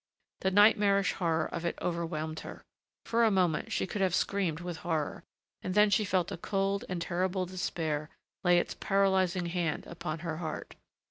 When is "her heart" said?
10.25-10.73